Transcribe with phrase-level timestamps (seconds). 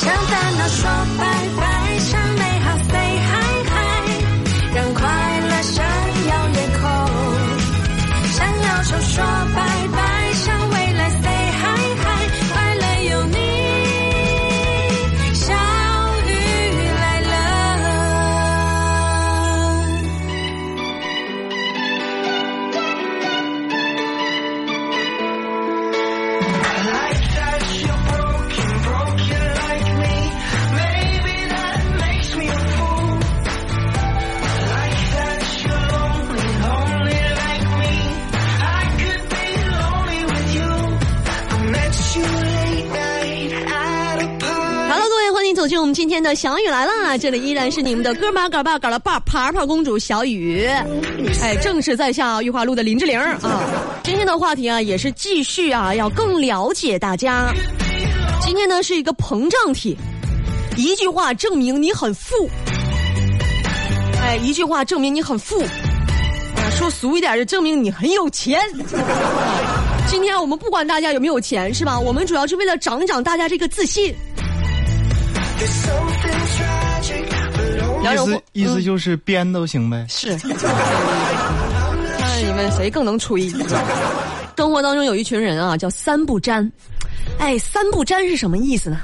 [0.00, 1.24] 向烦恼说拜
[1.56, 1.79] 拜，
[45.80, 47.16] 我们今天的小雨来啦！
[47.16, 50.66] 这里依然是你们的哥们儿嘎巴嘎了爸爬爬公主小雨，
[51.40, 53.38] 哎，正是在下玉华路的林志玲啊。
[54.04, 57.50] 今天的话题啊，也是继续啊，要更了解大家。
[58.42, 59.96] 今天呢是一个膨胀体，
[60.76, 62.50] 一句话证明你很富，
[64.20, 68.60] 哎，一句话证明你很富，啊，说俗一点就证明你很有钱。
[70.08, 71.98] 今天我们不管大家有没有钱，是吧？
[71.98, 74.14] 我们主要是为了长一长大家这个自信。
[78.02, 80.04] 意思意思就是编都行呗。
[80.08, 80.48] 是，看
[82.44, 83.48] 你们谁更能吹。
[84.56, 86.70] 生活当中有一群人啊，叫三不沾。
[87.38, 88.98] 哎，三不沾是什么意思呢？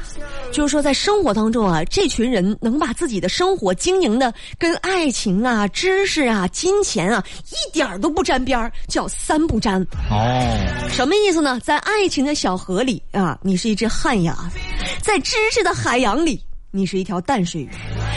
[0.56, 9.86] 就是说，在生活当中啊，这群人能把自己的生活经营的跟爱情啊、知识啊、金钱啊一点儿都不沾边儿，叫三不沾。
[10.10, 11.60] 哦，什么意思呢？
[11.60, 14.58] 在爱情的小河里啊，你是一只旱鸭子；
[15.02, 17.68] 在知识的海洋里，你是一条淡水鱼；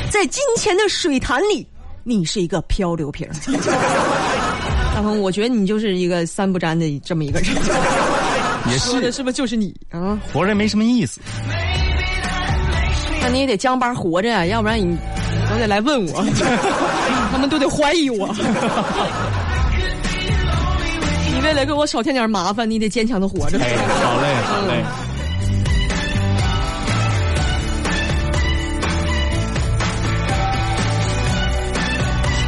[0.09, 1.67] 在金钱的水潭里，
[2.05, 3.35] 你是一个漂流瓶儿。
[4.95, 7.53] 大鹏，我觉得你就是一个三不沾的这么一个人。
[8.69, 10.17] 也是说的是不是就是你啊？
[10.31, 11.19] 活着没什么意思。
[13.29, 14.97] 那你也得将班活着呀，要不然你
[15.47, 16.25] 都得来问我，
[17.31, 18.27] 他们都得怀疑我。
[21.31, 23.59] 你为了给我少添点麻烦，你得坚强的活着。
[23.61, 24.83] 哎，好嘞，好嘞。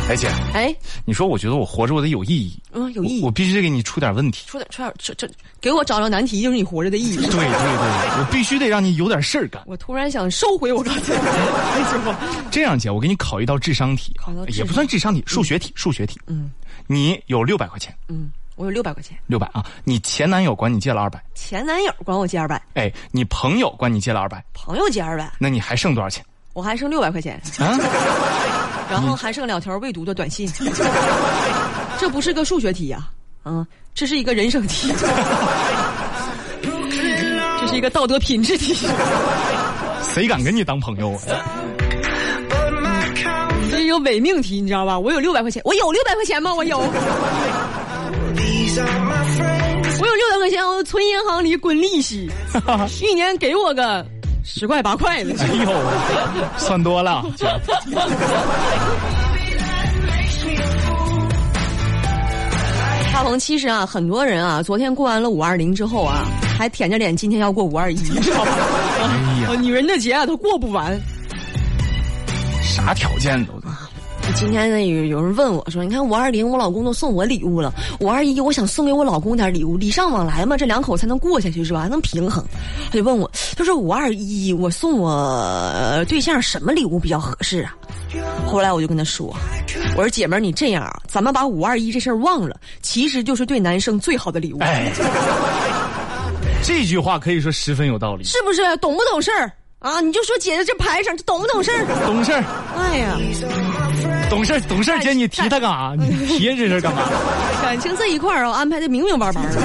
[0.10, 0.76] 哎姐，哎，
[1.12, 3.30] 你说我觉得我活着我得有意义，嗯，有意义我。
[3.30, 4.46] 必须得给你出点问题。
[4.48, 5.30] 出点出点这这，
[5.60, 7.18] 给我找着难题，就是你活着的意义。
[7.18, 9.62] 对对对，我必须得让你有点事儿干。
[9.66, 12.18] 我突然想收回我刚才那句话。
[12.50, 16.18] 这样姐，我给你考一道智商题考道，智商也不算智商题，数学题，数学题。
[16.28, 16.50] 嗯
[16.88, 26.24] 你有六百块钱，嗯，我有六百块钱，六百啊，你前男友管你借了二百，前男友管我借二百，哎，你朋友管你借了二百，朋友借二百，那你还剩多少钱
[26.54, 27.78] 我还剩六百块钱，啊？
[28.92, 30.48] 然后还剩两条未读的短信。
[31.98, 33.10] 这不是个数学题呀、
[33.44, 33.66] 啊，
[33.96, 34.92] 这是一个人生题，
[37.62, 38.76] 这是一个道德品质题，
[40.14, 41.20] 谁敢跟你当朋友啊
[43.70, 45.00] 这是一个伪命题，你知道吧？
[45.00, 46.54] 我有六百块钱，我有六百块钱吗？
[46.54, 46.80] 我有.
[50.00, 52.30] 我有六百块钱，我存银行里滚利息，
[53.02, 54.04] 一年给我个
[54.44, 55.34] 十块八块的。
[55.40, 55.72] 哎呦，
[56.58, 57.24] 算多了，
[63.14, 66.26] 大鹏，其实啊，很多人啊，昨天过完了五二零之后啊，
[66.58, 68.52] 还舔着脸今天要过五二一，你知道吧？
[69.00, 69.06] 哎
[69.42, 71.00] 呀呃女人的节啊，都过不完。
[72.64, 73.68] 啥条件都得。
[74.36, 81.82] 今天呢，有有人问我说：“你看五二零，我老公都送我礼物了，五二一，我想送给我老公点礼物，礼尚往来嘛，这两口才能过下去是吧？
[81.82, 82.42] 还能平衡。”
[82.90, 87.76] 他就问我，他说：“五二一，我送我呃对象什么礼物比较合适啊？”
[88.46, 89.36] 后来我就跟他说
[89.96, 94.92] ：“我说姐们儿，你这样啊，咱们把五二一这事儿忘了，其实就是对男生最好的礼物，哎，
[96.64, 98.62] 这句话可以说十分有道理，是不是？
[98.78, 100.02] 懂不懂事儿啊？
[100.02, 101.86] 你就说姐姐这排场，这懂不懂事儿？
[102.06, 102.44] 懂事儿，
[102.78, 103.18] 哎呀，
[104.30, 105.00] 懂事儿，懂事儿。
[105.00, 105.94] 姐，你提他干啥？
[105.98, 107.04] 你提这事儿干嘛？
[107.64, 109.62] 感情这一块儿啊，安排的明明白白的。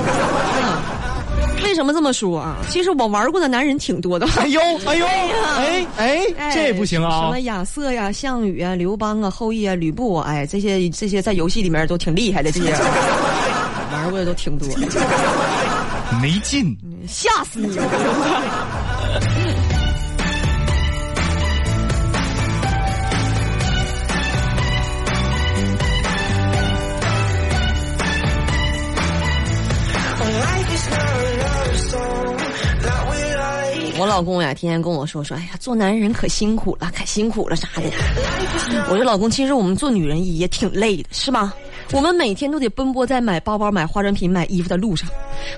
[1.66, 2.56] 嗯为什么这么说啊？
[2.70, 4.26] 其实我玩过的男人挺多的。
[4.38, 5.12] 哎呦，哎呦，呀
[5.58, 5.86] 哎
[6.38, 7.40] 哎，这不行啊什啊么！
[7.40, 12.70] 亚瑟呀、项羽啊、刘邦啊、后羿啊、吕布啊，哎，这些这些在游戏里面都挺厉害的，这些
[13.92, 14.68] 玩过的都挺多，
[16.22, 16.76] 没劲。
[17.08, 17.76] 吓死你
[33.98, 37.82] 我老公呀，天天跟我说说，哎呀，做男人可辛苦了，可辛苦了啥的。
[38.90, 41.54] 我说老公，其实我们做女人也挺累的，是吧？
[41.92, 45.08] 我们每天都得奔波在买包包、买化妆品、买衣服的路上，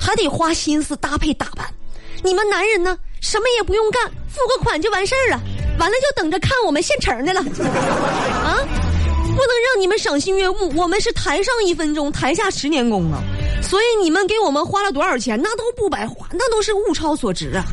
[0.01, 1.67] 还得花心思搭配打扮。
[2.23, 5.41] 你们男人呢，什么也不用干，付个款就完事儿了，
[5.81, 7.41] 完了就等着看我们现成的了。
[8.45, 8.55] 啊，
[9.25, 13.21] 不能让你们赏心悦目，我们是台上一分钟，台下十年功啊。
[13.63, 17.65] 所以你们给我们花了多少钱，那都不白花，那都是物超所值啊。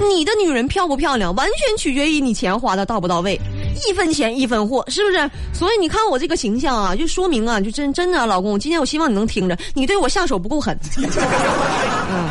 [0.00, 3.38] 你的女人漂不漂亮，完全取决于你钱花的到不到位，
[3.86, 5.30] 一分钱一分货，是不是？
[5.52, 10.78] 所以你看我这个形象啊，就说明啊，就真真的，老公，今天我希望你能听着，你对我下手不够狠。
[10.96, 12.28] 嗯，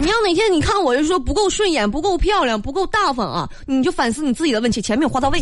[0.00, 5.38] 你要哪天你看我就说不够顺眼、不够漂亮、不够大方啊，你就反思你自己的问题，钱没有花到位。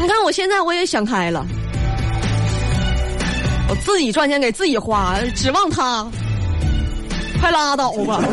[0.00, 1.46] 你看我现在我也想开了，
[3.68, 6.06] 我自己赚钱给自己花，指望他。
[7.40, 8.22] 快拉倒吧！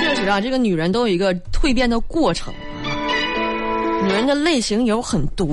[0.00, 2.52] 确实啊，这个女人都有一个蜕变的过程。
[4.02, 5.48] 女人的类型有很多，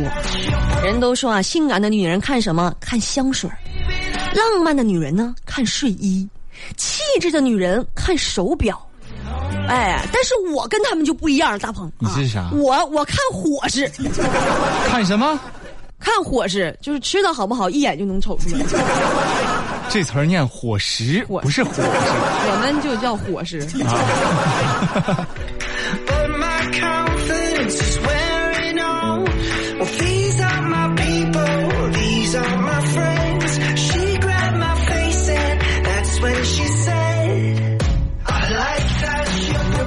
[0.83, 2.73] 人都说啊，性感的女人看什么？
[2.79, 3.49] 看香水
[4.35, 6.27] 浪漫的女人呢，看睡衣；
[6.77, 8.79] 气质的女人看手表。
[9.67, 11.91] 哎，但是我跟他们就不一样，大鹏。
[11.99, 12.49] 你是啥？
[12.53, 13.89] 我我看伙食。
[14.87, 15.39] 看什么？
[16.03, 18.59] 看伙食就是吃的好不好，一眼就能瞅出来。
[19.89, 21.81] 这词儿念伙食，不是伙食。
[21.81, 23.65] 我们就叫伙食。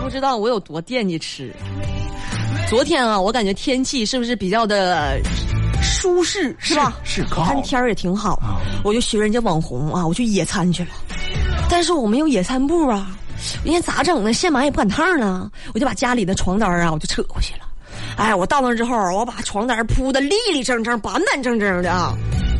[0.09, 1.53] 知道我有多惦记吃。
[2.71, 5.21] 昨天啊，我感觉天气是不是比较的？
[5.97, 6.95] 舒适，是吧？
[7.05, 10.91] 是看天儿也挺好，啊我就学人家网红啊，我去野餐去了。
[11.71, 13.17] 但是我没有野餐布啊，
[13.65, 14.33] 人家咋整呢？
[14.33, 17.61] 现买也不赶趟呢，我就把家里的床单啊，我就扯过去了。
[18.17, 22.15] 哎，我到那之后，我把床单铺的立立正正、板板正正的啊，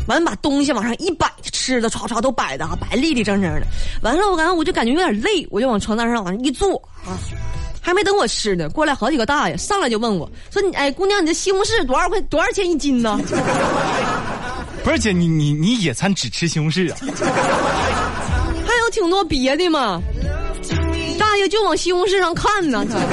[0.07, 3.67] 完把东西往上一摆，吃的唰唰都摆的啊，摆立立正正的。
[4.01, 6.75] 完了，我感觉我就感觉有点累，我就往床单上往上一坐
[7.05, 7.13] 啊。
[7.87, 12.19] 还没等我吃呢，过来好几个大爷上来就问我说：“你哎，姑娘，你这西红柿多少块？
[12.23, 13.17] 多少钱一斤呢
[14.83, 16.97] 不是姐，你你你野餐只吃西红柿啊？？”
[18.67, 20.01] 还有挺多别的嘛。
[21.17, 22.99] 大爷就往西红柿上看呢，他。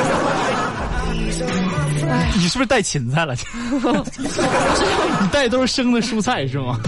[2.36, 3.32] 你是不是带芹菜了？
[5.20, 6.80] 你带的都是生的蔬菜是吗？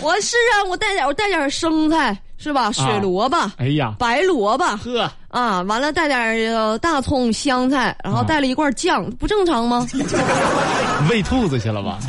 [0.00, 2.70] 我是啊，我带点我带点生菜是吧？
[2.72, 6.18] 水萝卜，哎呀，白萝卜呵，啊，完了带点
[6.54, 9.86] 呃大葱、香菜，然后带了一罐酱，不正常吗？
[11.10, 11.98] 喂兔子去了吧？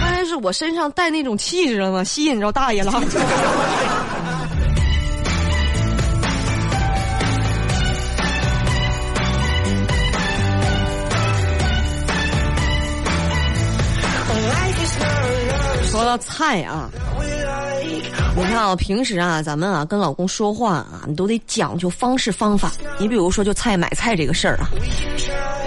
[0.00, 2.92] 关键是我身上带那种气质了嘛，吸引着大爷了。
[16.10, 16.90] 到菜啊，
[18.34, 22.72] 你看啊，平时啊，咱们啊跟老公说话啊，你都得讲究方式方法。
[22.98, 24.68] 你比如说，就菜买菜这个事儿啊，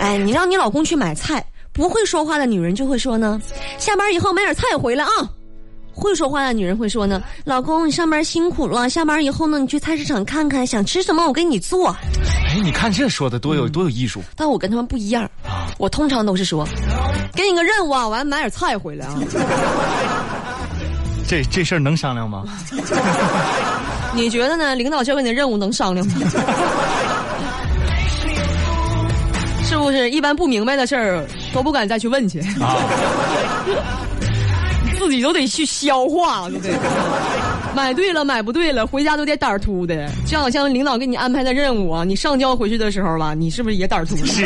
[0.02, 1.42] 哎，你让你老公去买菜，
[1.72, 3.42] 不会说话的女人就会说呢，
[3.78, 5.12] 下班以后买点菜回来啊。
[5.96, 11.96] 会说话的女人会说呢，老公你上班辛苦了，下班以后呢，你去菜市场看看，想吃什么我给你做。
[12.50, 15.30] 哎，你看这说的多有多有艺术但我跟他们不一样，
[15.78, 16.68] 我通常都是说，
[17.34, 19.22] 给你个任务啊，完买点菜回来啊。
[21.34, 22.44] 这这事儿能商量吗？
[24.14, 24.76] 你觉得呢？
[24.76, 26.14] 领导交给你的任务能商量吗？
[29.66, 30.12] 是不是？
[30.12, 32.78] 一般不明白的事儿都不敢再去问去，啊，
[35.00, 36.70] 自己都得去消化，都得。
[37.76, 40.08] 买对了，买不对了，回家都得胆儿秃的。
[40.28, 44.16] 就好像领导给你安排的任务啊，你上交回去的时候吧，你是不是也胆儿突？
[44.18, 44.42] 是是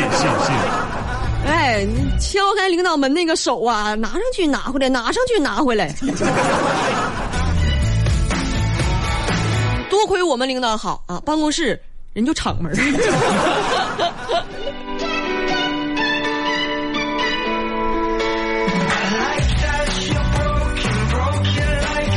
[1.48, 5.94] 哎，你敲开领导门那个手啊，拿上去拿回来，拿上去拿回来。
[9.88, 11.80] 多亏我们领导好啊，办公室
[12.12, 12.74] 人就敞门儿。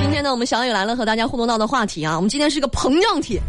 [0.02, 3.42] 今天呢，我们小雨来了，和大家互动到的话题啊，我们今天是个膨胀帖，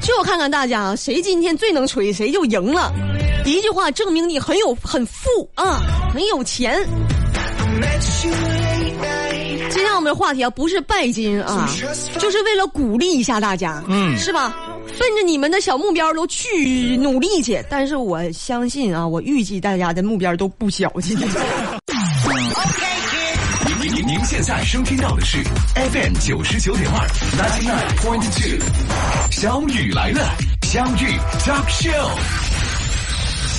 [0.00, 2.92] 就看看大家啊，谁今天最能吹，谁就赢了。
[3.50, 5.80] 一句话证明你很有很富啊，
[6.14, 6.78] 很有钱。
[9.70, 11.68] 今天我们的话题啊，不是拜金啊，
[12.18, 14.54] 就是为了鼓励一下大家，嗯是吧？
[14.98, 17.60] 奔着你们的小目标都去努力去。
[17.68, 21.14] 但是我相信啊，我预计大家的目标都不小气。
[21.16, 21.26] 您
[23.94, 25.38] 您您现在收听到的是
[25.74, 28.58] FM 九十九点二 ninety nine point two，
[29.30, 32.10] 小雨来了，相遇 Talk Show，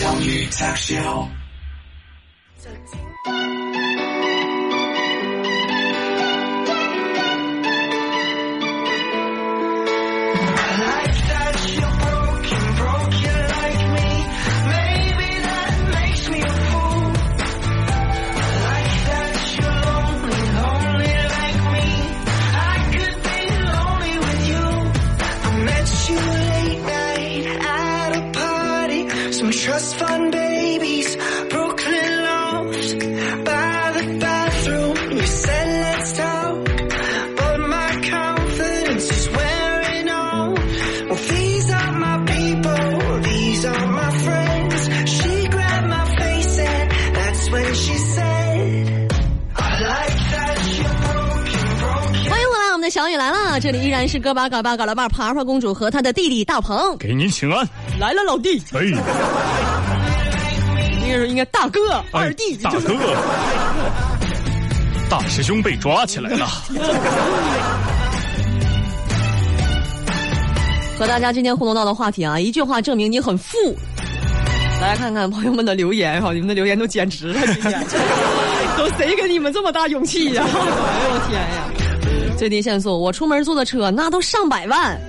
[0.01, 1.27] 相遇 Talk Show。
[54.01, 57.63] 然是哥巴嘎巴嘎拉巴爬爬公主和她的弟弟大鹏给您请安。
[57.99, 58.81] 来了，老弟，哎，
[61.03, 61.79] 应该说应该大哥、
[62.11, 62.79] 哎二弟，大哥，
[65.07, 66.47] 大师兄被抓起来了。
[70.97, 73.55] 和大家今天互动到的话题啊，一句话证明你很富。
[74.81, 77.85] 来看看朋友们的留言哈，你们的留言都简直了，今天
[78.75, 81.69] 都谁给你们这么大勇气呀、 哎呦我天呀！
[82.41, 84.99] 最低限速，我出门坐的车那都上百万。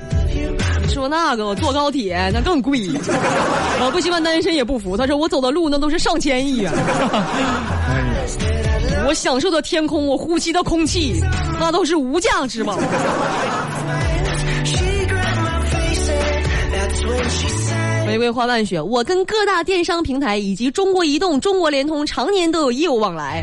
[0.87, 2.79] 你说那个我坐高铁那更贵，
[3.81, 4.99] 我不希望单身也不服。
[4.99, 6.75] 他说我走的路那都是上千亿啊！
[9.09, 11.23] 我享受的天空，我呼吸的空气，
[11.59, 12.79] 那都是无价之宝。
[18.07, 23.43] 玫瑰花瓣雪，我跟各大电商平台以及中国移动、中国联通常年都有业务往来。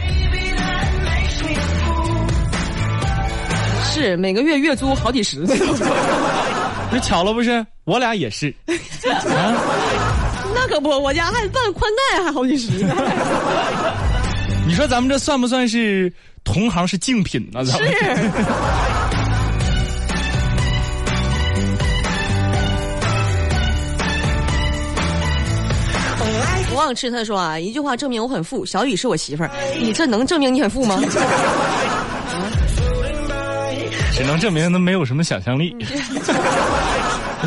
[3.92, 5.46] 是每个月月租好几十
[6.92, 7.66] 那巧了不是？
[7.86, 8.54] 我俩也是。
[8.68, 9.54] 啊，
[10.54, 12.96] 那可不，我家还办宽带还好几十呢。
[14.68, 16.12] 你说咱们这算不算是
[16.44, 17.64] 同行是竞品呢？
[17.66, 17.98] 咱们是。
[26.72, 29.52] 我忘吃他说啊，一句话证明我很富，小雨是我媳妇儿。
[29.80, 31.00] 你这能证明你很富吗？
[34.20, 35.74] 只能证明他没有什么想象力。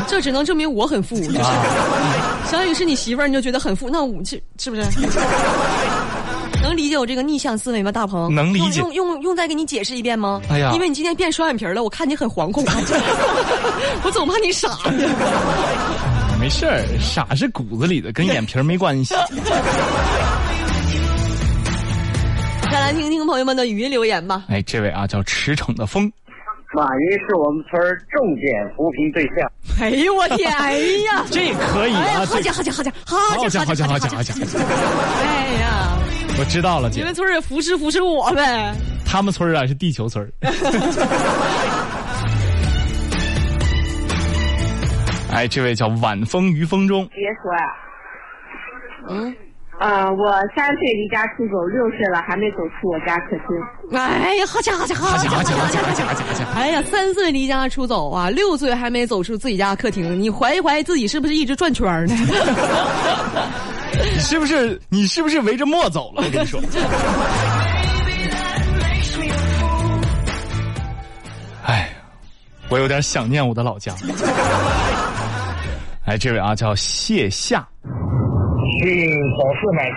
[0.07, 1.37] 这只能证明我很富，就是、
[2.49, 4.81] 小雨是你媳妇儿，你就觉得很富，那我是是不是？
[6.63, 8.33] 能理解我这个逆向思维吗，大鹏？
[8.33, 10.41] 能理解用用用用再给你解释一遍吗？
[10.49, 12.65] 哎呀因为你今天变双眼皮了，我看你很惶恐，
[14.03, 15.07] 我总怕你傻呢。
[16.39, 19.13] 没事儿，傻是骨子里的，跟眼皮儿没关系。
[22.71, 24.45] 再来听听朋友们的语音留言吧。
[24.47, 26.11] 哎，这位啊叫驰骋的风，
[26.73, 29.35] 马云是我们村儿重点扶贫对象。
[29.79, 30.73] 哎呦我天， 哎
[31.05, 34.33] 呀，这可以哎呀，啊，好家好家好家好好家家好家好家好好家！
[34.33, 34.43] 家！
[35.21, 35.99] 哎呀，
[36.39, 38.73] 我知道了，姐你们，村儿也扶持扶持我呗。
[39.05, 40.33] 他们村儿啊是地球村儿。
[45.31, 47.65] 哎，这位叫晚风于风中，别说呀、
[49.09, 49.35] 嗯，
[49.79, 53.97] 呃，我三岁离家出走，六岁了还没走出我家客厅。
[53.97, 56.45] 哎呀，好家好家好家好家好家好好家伙好家好家好家！
[56.55, 62.15] 哎呀，三岁离家出走啊，六岁还没走出自己家客厅，你怀疑怀疑自己是不是一直转圈儿呢？
[63.93, 66.23] 你 是不是你是不是围着墨走了？
[66.23, 66.61] 我跟你说。
[71.65, 71.89] 哎，
[72.69, 73.93] 我有点想念我的老家。
[76.05, 77.67] 哎，这位啊叫谢夏，
[78.83, 79.95] 去早市买菜，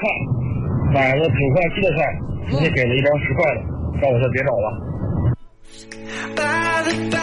[0.94, 2.04] 买了九块七的菜，
[2.46, 3.60] 人家给了一张十块的，
[4.00, 4.70] 让我说别找了。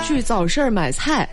[0.04, 1.28] 去早市买菜，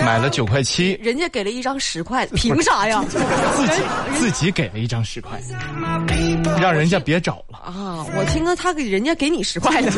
[0.00, 3.04] 买了九块七，人家给了一张十块，凭啥呀？
[3.06, 3.18] 自
[3.66, 3.82] 己
[4.14, 5.38] 自己给了一张十块，
[6.58, 7.58] 让人家别找了。
[7.58, 9.92] 啊，我听到他给人家给你十块的，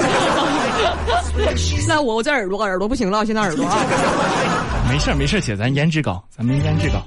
[1.86, 3.78] 那我我这耳朵耳朵不行了，现在耳朵啊，
[4.90, 7.00] 没事儿没事儿，姐，咱颜值高，咱们颜值高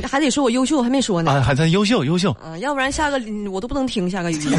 [0.00, 1.30] 你还得说我优秀，还没说呢。
[1.30, 2.32] 啊，还在优秀优秀。
[2.32, 4.58] 啊，要不然下个我都不能听下个语音。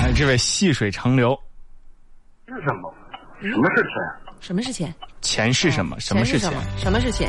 [0.00, 1.38] 哎，这位细水长流，
[2.48, 2.92] 是什么？
[3.40, 3.90] 什么是钱？
[4.40, 4.94] 什么是钱？
[5.20, 5.98] 钱是什么？
[6.00, 6.56] 什么是钱钱什？
[6.56, 6.62] 么？
[6.78, 7.28] 什么是钱？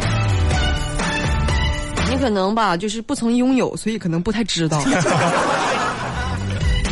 [2.09, 4.81] 你可能吧，就是不曾拥有，所以可能不太知道。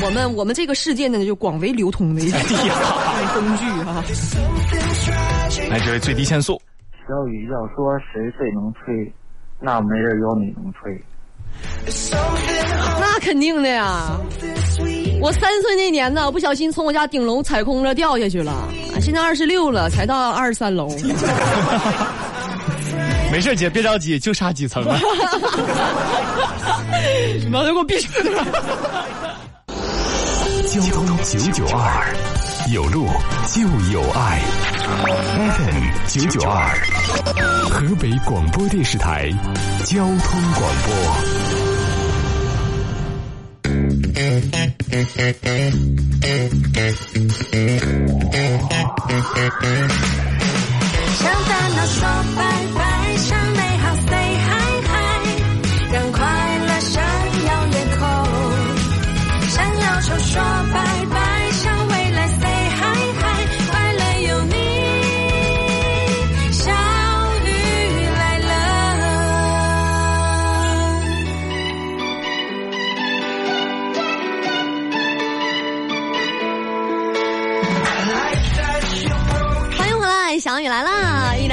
[0.02, 2.40] 我们我们这个世界呢，就广为流通的一种
[3.34, 4.04] 工具啊。
[5.70, 6.62] 来，这位最低限速，
[7.08, 9.14] 小雨要说谁最能吹，
[9.60, 11.00] 那没人有你能吹。
[13.00, 14.20] 那肯定的呀！
[15.22, 18.52] 我三岁那年呢，不小心从我家顶楼踩空了，掉下去了。
[19.00, 20.88] 现在二十六了，才到二十三楼。
[23.32, 24.98] 没事，姐别着急，就差几层了。
[27.40, 28.12] 你妈的，给我闭上！
[30.66, 32.12] 交通九九二，
[32.74, 33.08] 有路
[33.54, 34.42] 就有爱。
[35.52, 36.76] FM 九九二，
[37.70, 39.30] 河北广播电视台
[39.84, 40.96] 交通广播。
[51.18, 52.02] 向烦恼说
[52.36, 52.42] 拜
[52.76, 52.85] 拜，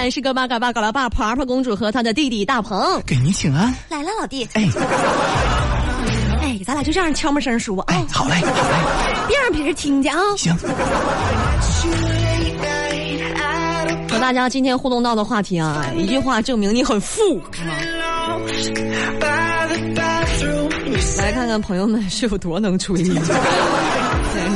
[0.03, 0.05] 啦！
[0.05, 3.73] 依然是个八嘎八嘎拉爸婆婆公主和她的弟弟大鹏给您请安。
[3.89, 4.45] 来了，老弟。
[4.55, 4.69] 哎
[6.43, 8.53] 哎，咱俩就这样悄没声说啊，哎，好嘞，好嘞，
[9.29, 10.21] 别让别人听见啊。
[10.37, 10.53] 行。
[14.11, 17.41] 和大家今天互动到的话题啊，一句话证明你很富。
[21.17, 23.15] 来看看朋友们是有多能吹，简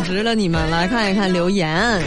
[0.05, 0.35] 直了！
[0.35, 2.03] 你们来看一看留言。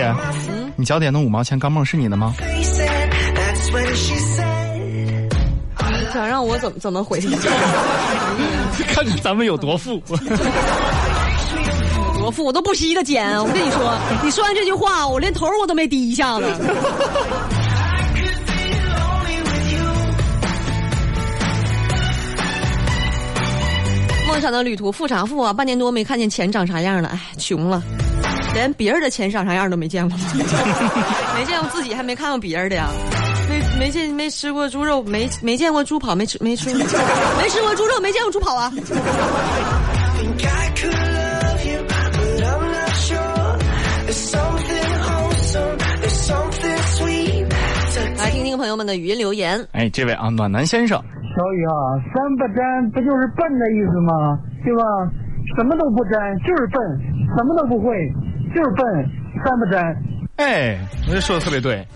[0.00, 0.14] 哎，
[0.46, 2.34] 姐，你脚底下那五毛钱钢镚是你的吗？
[6.12, 7.20] 想让我怎么怎么回？
[8.88, 10.00] 看看咱们有多富。
[12.18, 13.38] 多富我都不稀得捡。
[13.38, 16.44] 我跟你说，你说完这句话，我连头我都没低一下子。
[24.26, 25.52] 梦想的旅途，富啥富啊？
[25.52, 27.82] 半年多没看见钱长啥样了，哎，穷了，
[28.54, 30.18] 连别人的钱长啥样都没见过，
[31.38, 32.88] 没见过自己，还没看过别人的呀。
[33.48, 38.70] 没没见没吃过猪肉，没没见过猪跑，没吃没吃没吃过猪肉，没见过猪跑啊！
[48.18, 49.64] 来听听朋友们的语音留言。
[49.72, 51.72] 哎，这位啊，暖男先生，小雨啊，
[52.12, 54.38] 三不沾不就是笨的意思吗？
[54.62, 54.82] 对吧？
[55.56, 56.78] 什么都不沾就是笨，
[57.36, 57.94] 什么都不会
[58.54, 58.84] 就是笨，
[59.44, 59.96] 三不沾。
[60.36, 61.86] 哎，我这说的特别对，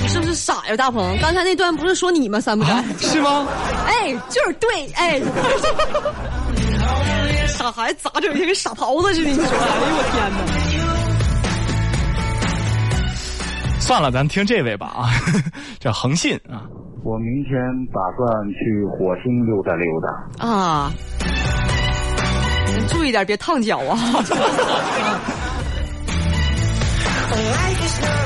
[0.00, 1.16] 你是不是傻呀，大鹏？
[1.20, 2.38] 刚才那段不是说你吗？
[2.40, 3.46] 三不沾、啊，是吗？
[3.86, 5.20] 哎，就是对，哎，
[7.46, 8.32] 傻孩子咋整？
[8.32, 9.44] 跟傻狍子似的，你说？
[9.44, 10.36] 哎呦我天哪！
[13.80, 15.08] 算了，咱听这位吧啊，
[15.78, 16.66] 这恒信啊，
[17.04, 17.52] 我明天
[17.94, 20.08] 打算去火星溜达溜达。
[20.46, 20.92] 啊，
[22.88, 23.96] 注意点，别烫脚啊！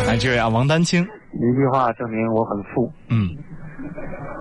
[0.09, 3.29] 哎，这位啊，王丹青，一句话证明我很富，嗯，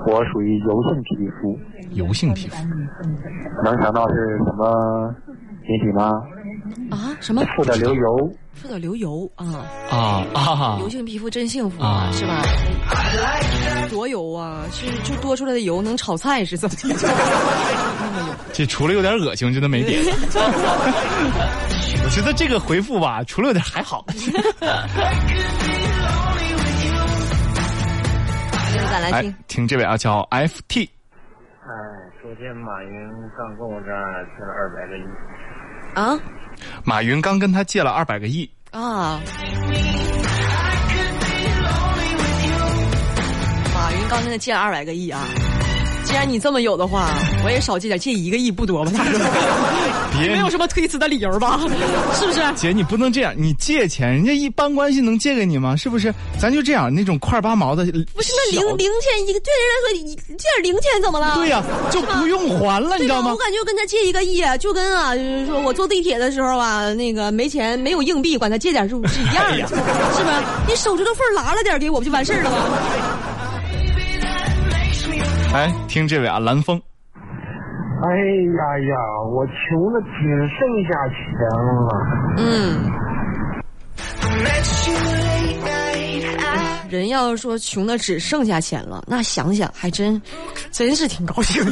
[0.08, 1.58] 我属于油性皮肤。
[1.92, 2.56] 油性皮肤，
[3.64, 5.14] 能想到是什么
[5.68, 6.22] 引体吗？
[6.92, 7.44] 啊，什么？
[7.56, 8.32] 富的流油。
[8.54, 10.78] 富的流油啊啊啊！
[10.82, 12.42] 油性皮肤真幸福啊是吧？
[13.90, 14.64] 多油啊！
[14.72, 16.76] 是就多出来的油能炒菜是怎么？
[18.52, 20.12] 这除了有点恶心，我觉得没别的。
[22.04, 24.06] 我觉得这个回复吧，除了有点还好。
[28.92, 30.90] 再来听，听这位啊，叫 FT。
[31.62, 31.72] 哎，
[32.22, 35.04] 昨天马云刚跟我这儿借了二百个亿。
[35.96, 36.20] 啊
[36.84, 39.20] 马云刚跟他借了二百个亿，啊！
[43.74, 45.26] 马云刚跟他借了二百个亿啊！
[46.06, 47.12] 既然你这么有的话，
[47.46, 48.92] 我也少借点，借一个亿不多吧？
[50.20, 51.60] 别没有什么推辞的理由吧？
[52.16, 52.42] 是不是？
[52.56, 55.76] 姐，你不能这样，你借钱，人家一般关系能借给你吗？
[55.76, 56.14] 是不是？
[56.40, 61.36] 咱就这样，那种块八毛的，不是那零零钱一个，对人来说一借点零钱怎么了？
[61.36, 63.38] 对呀、就不用还了，你知道吗我？
[63.38, 70.44] 感觉跟他借一个亿，就跟啊，就是说我坐地铁的时候啊，那个没钱没有硬币，管他借点是是一样的，哎呀是吧？
[70.68, 72.58] 你手指头缝儿拉了点给我不就完事儿了吗？
[75.54, 76.80] 哎，听这位啊，蓝峰，
[77.16, 78.96] 哎呀呀，
[79.34, 81.20] 我穷的只剩下钱
[81.66, 81.90] 了。
[82.38, 82.40] 嗯。
[86.90, 90.22] 人要是说穷的只剩下钱了，那想想还真，
[90.72, 91.72] 真是挺高兴的。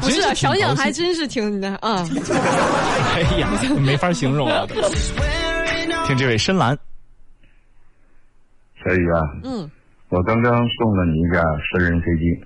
[0.00, 2.08] 不是啊，还真是挺想想还真是挺的啊。
[3.14, 3.48] 哎呀，
[3.80, 4.66] 没法形容啊。
[6.06, 6.76] 听这位深蓝，
[8.84, 9.70] 小雨啊，嗯，
[10.08, 12.38] 我刚刚送了你一架私人飞机，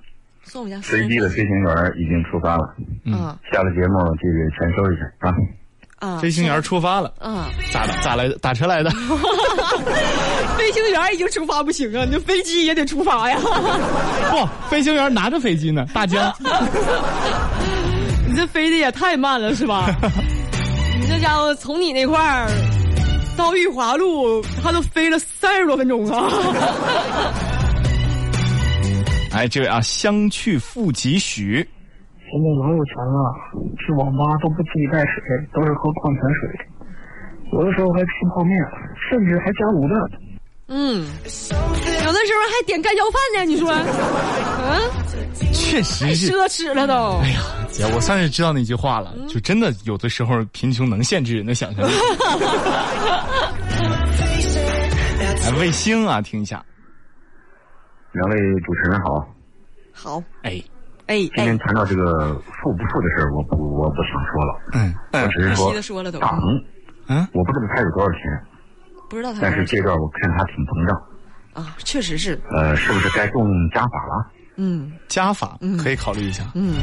[0.43, 2.73] 送我家飞机的飞行员已经出发了。
[3.05, 3.13] 嗯
[3.51, 5.35] 下了节目记得全收一下啊。
[5.99, 7.93] 啊飞行员出发了，啊，咋的？
[8.01, 8.37] 咋来的？
[8.39, 8.89] 打车来的？
[10.57, 13.37] 飞行员已经出发不行啊，你这飞机也得出发呀。
[14.31, 16.33] 不，飞行员拿着飞机呢，大疆。
[18.27, 19.87] 你这飞的也太慢了是吧？
[21.01, 22.47] 你这家伙从你那块儿
[23.35, 26.29] 到玉华路，他都飞了三十多分钟啊！
[29.31, 31.67] 哎，这位啊，相去复几许？
[32.31, 33.33] 现在老有钱了，
[33.79, 35.13] 去网吧都不自己带水，
[35.53, 36.49] 都是喝矿泉水，
[37.53, 38.55] 有的时候还吃泡面，
[39.09, 39.99] 甚至还加卤蛋。
[40.67, 44.79] 嗯，有的时候还点盖浇饭呢，你说，嗯，
[45.51, 46.31] 确实是。
[46.31, 47.17] 奢侈了都。
[47.23, 47.39] 哎呀，
[47.71, 51.91] 姐，我算是知道那句话了，就真的有的时候贫穷能限制人的想象力。
[55.45, 56.63] 哎，卫星啊，听一下。
[58.11, 59.27] 两位主持人好，
[59.93, 60.61] 好，哎，
[61.07, 66.19] 哎今天哎，谈到这个富不富的事儿，我不我不想说了，嗯嗯我只是说说了都。
[66.19, 66.41] 党，
[67.07, 68.21] 嗯，我不知道他有多少钱，
[69.09, 71.01] 不知道他但是这段我看他挺膨胀，
[71.53, 74.27] 啊，确实是，呃，是不是该动加法了？
[74.55, 74.91] 嗯。
[75.07, 76.43] 加法可以考虑一下。
[76.55, 76.75] 嗯。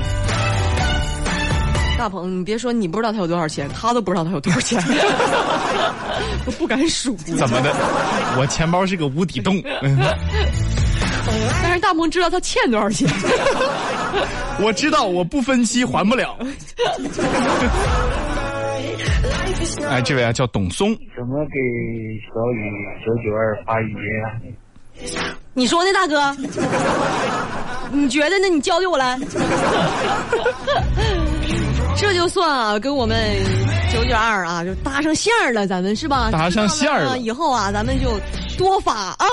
[1.98, 4.80] 大鹏，你别说你不知道他有多少钱，他都不知道他有多少钱，
[6.46, 7.16] 都不敢数。
[7.16, 7.72] 怎么的？
[8.38, 9.60] 我钱包是个无底洞。
[9.82, 9.98] 嗯
[11.62, 13.08] 但是大鹏知道他欠多少钱。
[14.60, 16.36] 我知道我不分期还不了。
[19.88, 21.58] 哎，这位啊叫董松，怎么给
[22.26, 22.70] 小雨
[23.04, 24.30] 九九二发语音啊？
[25.52, 26.34] 你说呢，大哥？
[27.92, 28.48] 你觉得呢？
[28.48, 29.18] 你教给我来。
[31.96, 33.18] 这就算啊，跟我们
[33.92, 36.30] 九九二啊，就搭上线儿了，咱们是吧？
[36.30, 38.18] 搭上线儿了以后啊，咱们就
[38.58, 39.26] 多发啊。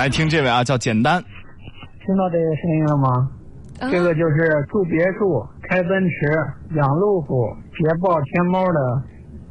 [0.00, 1.22] 来听这位啊叫简单，
[2.06, 3.28] 听到这个声音了吗？
[3.80, 6.14] 啊这个就是住别墅、开奔驰、
[6.74, 9.02] 养路虎、捷豹、天猫的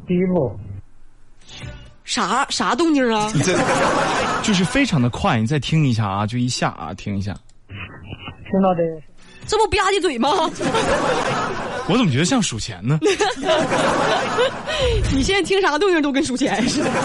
[0.08, 0.52] 第一步。
[2.04, 3.32] 啥啥动静啊？
[3.44, 3.56] 这
[4.42, 7.32] 就是非常的快，你再听一下啊，就一下啊，听一下。
[8.50, 9.00] 听到这个，
[9.46, 10.30] 这不吧唧嘴吗？
[11.88, 12.98] 我怎么觉得像数钱呢？
[15.14, 16.90] 你现在听啥动静都跟数钱似的。
[16.90, 16.98] 您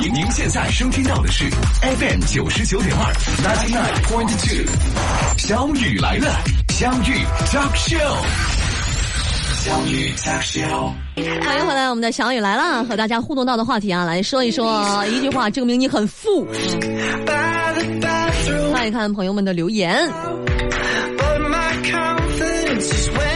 [0.00, 1.44] 您您现在收听到的是
[1.80, 4.64] FM 九十九点二，ninety nine point two，
[5.38, 6.34] 小雨来了，
[6.70, 8.16] 相遇 talk show，
[9.62, 10.90] 相遇 talk show。
[11.44, 16.46] 欢迎回来，我们的小雨来了，和大家互动到的话题啊，来说一说 一句话证明你很富。
[18.74, 20.10] 看一看朋友们的留言。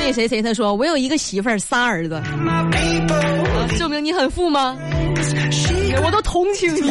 [0.00, 2.66] 那谁谁他说我有一个媳妇儿仨儿子，啊
[3.78, 4.76] 证明你很富吗？
[6.04, 6.90] 我都同情你。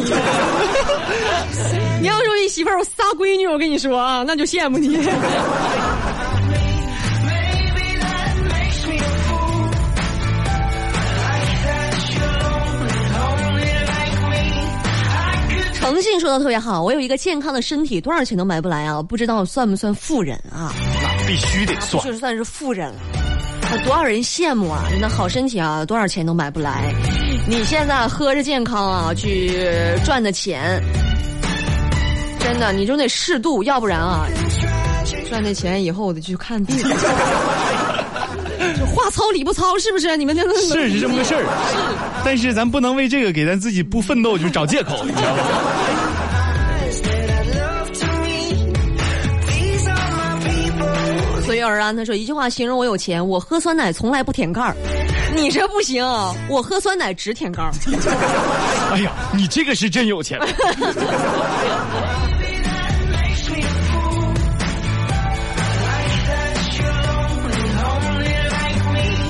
[2.00, 4.98] 你要说你媳妇儿我仨闺女，我跟你说啊，那就羡慕你。
[15.74, 19.00] 诚信说的特别好，我有一个健康的身体，多少钱都买不来啊！
[19.02, 20.74] 不知道算不算富人啊？
[21.02, 22.12] 那必须得算就。
[22.12, 23.00] 是算是富人了。
[23.70, 24.86] 啊，多少人羡慕啊！
[24.90, 26.92] 真的好身体啊，多少钱都买不来。
[27.46, 29.52] 你现在喝着健康啊，去
[30.04, 30.82] 赚的钱，
[32.40, 34.26] 真的你就得适度，要不然啊，
[35.28, 36.76] 赚那钱以后我得去看病。
[38.78, 40.16] 就话糙理不糙，是不是？
[40.16, 41.44] 你们那个是是这么个事儿，
[42.24, 45.42] 但是咱不能为这个给咱自己不奋斗就找借口，你知道吧？
[51.58, 51.96] 随遇而安。
[51.96, 54.76] 他说一句话形容我有钱：我喝酸奶从来不舔盖儿。
[55.34, 56.04] 你这不行，
[56.48, 57.72] 我喝酸奶只舔盖儿。
[58.94, 60.38] 哎呀，你这个是真有钱。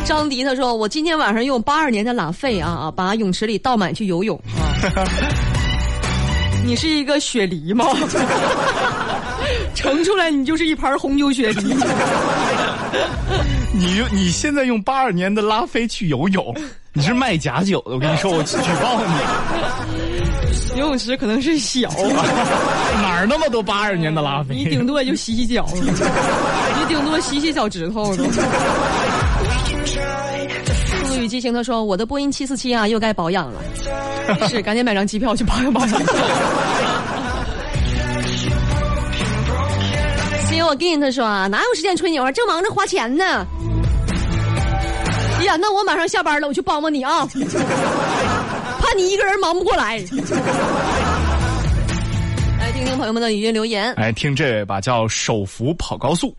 [0.05, 4.77] 张迪他说：“我今天晚上用八二年的拉菲啊，把泳池里倒满去游泳啊。
[6.65, 7.87] ”你是一个雪梨吗？
[9.79, 11.73] 盛出来你就是一盘红酒雪梨。
[13.73, 16.53] 你你现在用八二年的拉菲去游泳，
[16.93, 17.93] 你是卖假酒的。
[17.93, 19.07] 我跟你说，我举报你。
[20.77, 21.89] 游泳池可能是小，
[23.01, 24.57] 哪儿那么多八二年的拉菲？
[24.57, 28.25] 你顶多也就洗洗脚，你顶多洗洗脚趾头都。
[28.25, 28.31] 速
[31.15, 33.61] 度与激情他说：“我的波音七四七啊，又该保养了，
[34.49, 35.99] 是赶紧买张机票去保养保养。”
[40.69, 43.47] 我跟你他说啊，哪有时间吹牛啊，正忙着花钱呢。
[45.39, 47.27] 哎呀，那我马上下班了，我去帮帮你啊，
[48.79, 49.97] 怕你一个人忙不过来。
[52.59, 53.95] 来听听朋友们的语音留言。
[53.97, 56.37] 来听这位吧，叫手扶跑高速。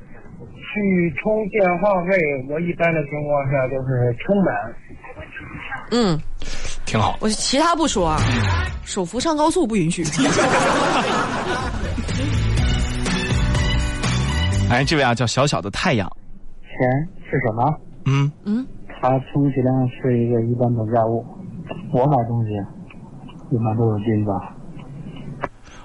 [0.71, 2.15] 去充电话费，
[2.47, 4.53] 我一般的情况下就是充满。
[5.89, 6.21] 嗯，
[6.85, 7.17] 挺好。
[7.19, 8.21] 我其他不说啊，
[8.85, 10.05] 手扶上高速不允许。
[14.69, 16.07] 哎，这位啊叫小小的太阳，
[16.63, 17.75] 钱是什么？
[18.05, 18.65] 嗯，嗯，
[19.01, 21.25] 它充其量是一个一般等价物。
[21.91, 22.51] 我买东西
[23.51, 24.31] 一般都有金子。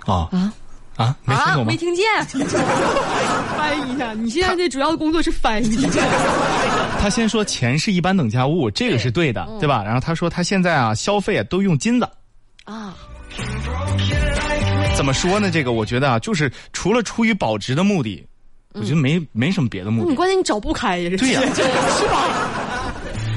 [0.07, 0.53] 啊啊
[0.97, 1.77] 啊，没听啊，懂吗没？
[1.77, 2.05] 听见。
[3.57, 5.77] 翻译一下，你现在这主要的工作是翻译。
[7.01, 9.83] 他先说钱是一般等价物，这个是对的，对吧？
[9.83, 12.09] 然后他说他现在啊消费啊都用金子，
[12.65, 12.95] 啊，
[14.97, 15.51] 怎么说呢？
[15.51, 18.25] 这个我觉得啊，就是除了出于保值的目的，
[18.75, 20.11] 我觉得没没什么别的目的。
[20.11, 21.41] 你关键你找不开呀，这对呀。
[21.55, 22.25] 是吧？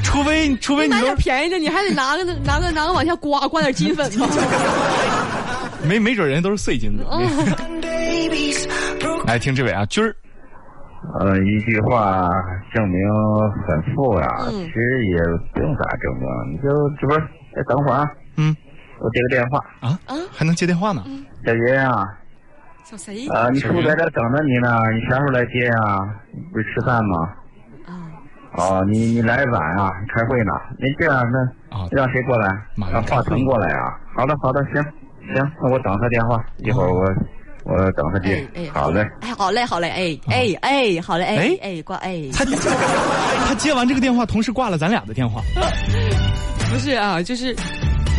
[0.04, 4.28] 除非除非你买说点便宜的，你还得拿个拿个拿个往下刮刮点金粉吗？
[5.88, 7.06] 没没准人家都是碎金子。
[9.28, 10.16] 来听这位啊，军儿，
[11.20, 12.30] 呃，一句话
[12.74, 13.00] 证明
[13.68, 14.66] 很富呀、嗯。
[14.66, 15.18] 其实也
[15.54, 17.20] 不用咋证明，你就这不是
[17.56, 18.56] 再等会儿啊，嗯。
[19.00, 20.00] 我接个电话，啊？
[20.08, 20.16] 啊？
[20.32, 21.04] 还能接电话呢？
[21.46, 22.08] 小云啊，
[22.90, 23.28] 小谁？
[23.34, 27.30] 呃，你叔在这等着你呢，你啥时候来接呀、你不是吃饭吗？
[27.86, 27.92] 啊，
[28.54, 30.54] 哦，你你来晚啊，开会呢。
[30.80, 32.48] 那这样，那啊让谁过来？
[32.76, 33.92] 马云让华开会腾过来啊。
[34.16, 34.82] 好的，好的，行
[35.36, 37.04] 行，那我等他电话，一会儿我
[37.66, 38.70] 我等他接哎哎，。
[38.74, 39.06] 好嘞。
[39.20, 45.42] 哎，好嘞，好嘞，哎哎哎，好嘞，哎哎哎挂哎，他他接完这个电话，同时挂了咱俩的电话。
[46.72, 47.54] 不是啊，就是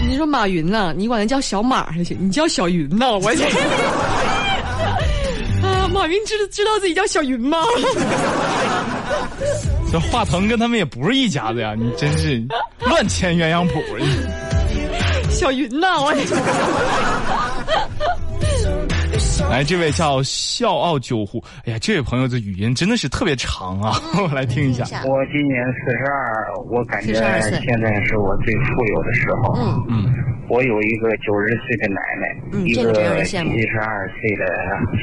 [0.06, 3.44] 你说马云呢，你管他叫小马还行，你叫小云呢，我这。
[5.98, 7.58] 啊，马云知知道自己叫小云吗？
[9.90, 12.42] 这华腾跟他们也不是一家子呀，你真是
[12.80, 13.82] 乱签鸳鸯谱。
[15.30, 16.12] 小云呐，我。
[19.50, 24.84] 来，这位叫笑傲九湖，哎呀，这位朋友的语音真的是特别长啊，我 来听一下。
[25.06, 29.54] 我今年四十二，我感觉现在是我最富有的时候。
[29.56, 29.84] 嗯。
[29.88, 30.14] 嗯，
[30.48, 34.44] 我有一个九十岁的奶奶，一嗯这个七十二岁的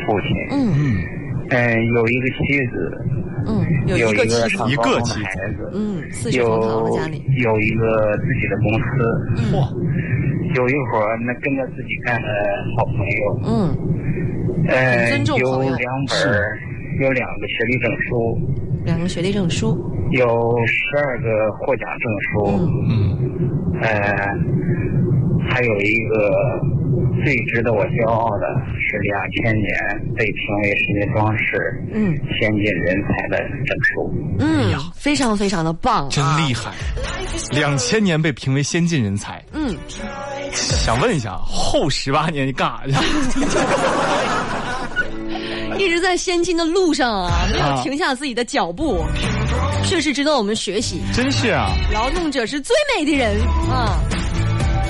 [0.06, 0.74] 父亲，嗯。
[0.76, 1.04] 嗯，
[1.50, 3.02] 嗯，有一个妻子，
[3.48, 4.64] 嗯，有有一个妻子。
[4.70, 9.74] 一个孩子，嗯，四世同堂有了家里，有一个自己的公司，嚯，
[10.56, 12.28] 有一伙儿那跟着自己干的
[12.78, 13.76] 好朋友，嗯
[14.68, 16.60] 呃，尊重有两本儿，
[17.00, 18.40] 有两个学历证书，
[18.86, 19.78] 两个学历证书，
[20.12, 20.26] 有
[20.66, 23.18] 十二个获奖证书，嗯，
[23.82, 23.90] 呃，
[25.50, 26.32] 还有一个
[27.24, 28.46] 最值得我骄傲的
[28.80, 29.70] 是两千年
[30.16, 34.14] 被评为世界装饰嗯先进人才的证书。
[34.40, 36.72] 嗯，非常非常的棒，真厉害！
[37.52, 39.76] 两千年被评为先进人才，嗯，
[40.56, 43.00] 想问一下，后十八年你干啥
[43.32, 43.40] 去？
[45.84, 49.04] 一直在先进的路上啊， 没有啊停下自己的脚步，
[49.84, 51.02] 确实值得我们学习。
[51.14, 53.38] 真是啊，劳动者是最美的人
[53.70, 54.00] 啊！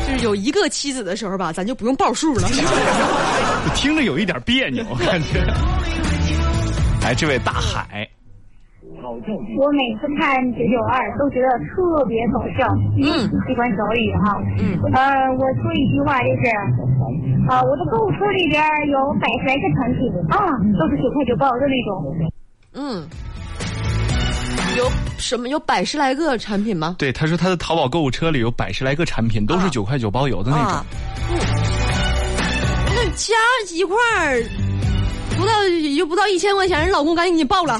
[0.08, 2.48] 就是有一个妻子的时候吧，咱就不用报数了。
[3.74, 5.44] 听着有一点别扭，我感觉。
[7.02, 8.08] 哎，这位大海，
[9.58, 12.66] 我每次看九九二都觉得特别搞笑，
[12.98, 14.42] 嗯喜欢小雨哈。
[14.60, 16.50] 嗯呃，我说一句话就是，
[17.48, 20.38] 啊、我的购物车里边有百十来个产品啊，
[20.80, 21.92] 都是九块九包邮的那种。
[22.74, 23.08] 嗯，
[24.78, 26.96] 有什么有百十来个产品吗？
[26.98, 30.86] 对，他说他的淘宝购物车里有百十来个产品，都是九块九包邮的那种。
[31.32, 31.38] 嗯，
[32.90, 33.34] 那加
[33.74, 34.42] 一块儿
[35.38, 37.80] 不到也就不到一千块钱，人老公赶紧给你报了。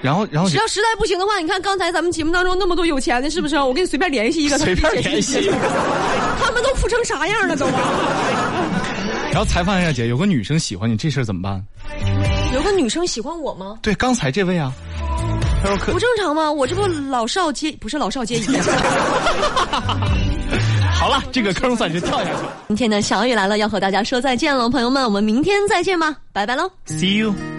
[0.00, 3.56] 然后，然后只要实在不行的话，你看刚才咱们节目当中那么多有钱的，是不是？
[3.58, 5.52] 我给你随便联系一个，随便联系一个
[6.40, 7.66] 他们都富成啥样了都？
[9.30, 11.62] 然后采访一下姐，有个女生喜欢你，这事儿怎么办？
[12.54, 13.78] 有个女生喜欢我吗？
[13.82, 14.72] 对，刚才这位啊，
[15.62, 16.50] 他说可不正常吗？
[16.50, 18.64] 我这不老少皆不是老少皆宜啊。
[20.98, 22.56] 好了，这个坑算是跳下去了。
[22.68, 26.70] 今天的小雨来了，要和大家说再见了，朋友们，我们明天再见吧，拜拜喽。
[26.86, 27.57] See you。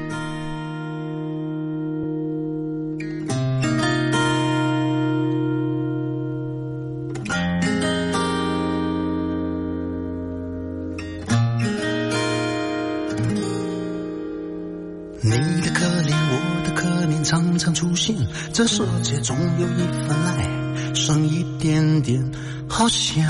[18.59, 20.45] 这世界总有一份爱，
[20.93, 22.29] 剩一点点，
[22.67, 23.25] 好想，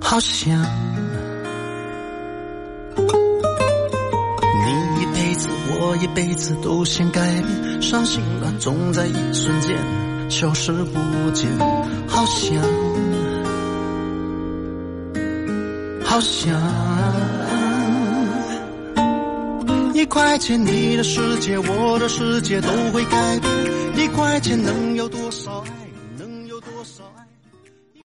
[0.00, 0.58] 好想。
[2.96, 3.02] 你
[5.02, 9.76] 一辈子，我一辈子都想改变，伤心了总在一瞬间
[10.30, 10.98] 消失不
[11.32, 11.50] 见，
[12.08, 12.58] 好想，
[16.06, 16.58] 好想。
[20.02, 24.04] 一块钱，你的世界，我的世界都会改变。
[24.04, 24.91] 一块钱能